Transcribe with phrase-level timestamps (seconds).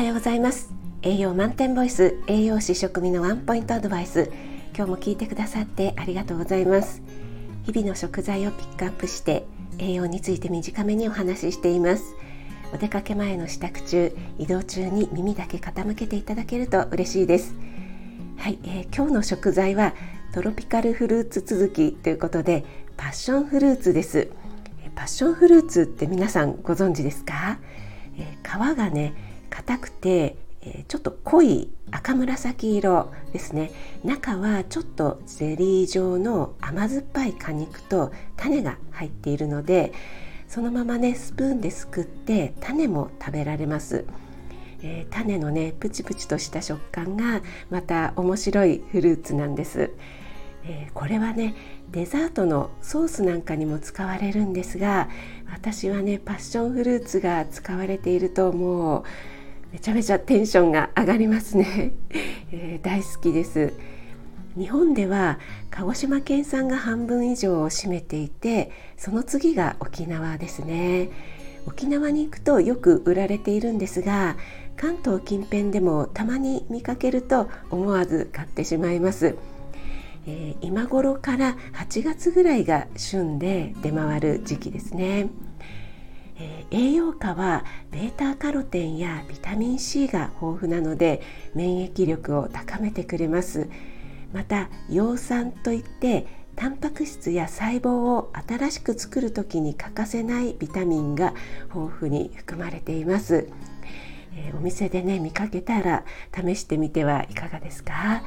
[0.00, 0.72] はようございます。
[1.02, 4.32] 栄養満点ボイス栄養士食味のワンポイントアドバイス。
[4.74, 7.02] 今日も聞いてくださってありがとうございます。
[7.64, 9.44] 日々の食材をピックアップして
[9.78, 12.14] 栄養について短めにお話ししています。
[12.72, 17.54] お出かけ前の支度中移動中に耳だけ傾けていただけると嬉しいです。
[18.38, 19.92] はい、えー、今日の食材は
[20.32, 22.64] トロピカルフルーツ続きということで
[22.96, 24.30] パッションフルーツです。
[24.94, 27.58] パッションフルーツって皆さんご存知ですか、
[28.16, 33.70] えー、皮がね硬くて、えー、ちょっと濃い赤紫色ですね。
[34.04, 39.92] 中はちょっとゼリー状の甘酸っぱい果肉と種が入っているので
[40.50, 44.04] そのままねスプーンですくって種も食べられます、
[44.82, 47.40] えー、種のねプチプチとした食感が
[47.70, 49.92] また面白いフルーツなんです、
[50.64, 51.54] えー、これはね
[51.90, 55.08] デザートのソースなんかにも使われるんですが
[55.52, 59.04] 私はねパッションフルーツが使われているともう。
[59.72, 61.92] めちゃめちゃテンションが上がりますね、
[62.52, 63.72] えー、大好きです。
[64.56, 65.38] 日本では
[65.70, 71.10] 鹿児島県産が半分以上を占めていてその次が沖縄ですね。
[71.66, 74.36] 沖縄に行くとよく売られているんですが
[74.76, 79.36] 関東近辺でもたまに見かけると思わず買ってしまいます。
[80.26, 85.28] えー、今頃から8月ぐらいが旬で出回る時期ですね、
[86.42, 91.20] えー、栄養価は β カロテンやビタミン C が豊富なので
[91.54, 93.68] 免疫力を高めてくれます。
[94.32, 101.34] また葉酸といってタンパク質や細胞を新しく作る時に欠かせないビタミンが
[101.74, 103.48] 豊富に含まれています、
[104.36, 108.22] えー、お店でね見かけたら試してみてはいかがですか？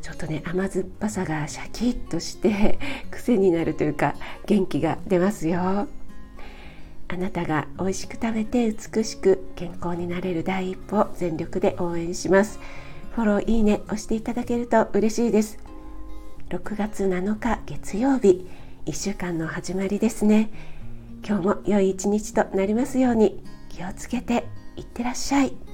[0.00, 2.78] ちょっとね甘酸っぱさがシャキッとして
[3.10, 5.88] 癖になるというか元気が出ますよ。
[7.12, 12.58] あなたが美味しく食べて美しく健康になれる第一歩を全力で応援します。
[13.14, 15.58] フォローいいね押していただけると嬉しいです。
[16.48, 18.48] 6月7日月曜日
[18.86, 20.50] 1週間の始まりですね。
[21.22, 24.46] 今日も良い一日となりますように気をつけて
[24.76, 25.71] いってらっしゃい。